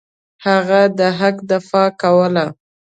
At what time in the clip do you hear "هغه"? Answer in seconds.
0.45-0.81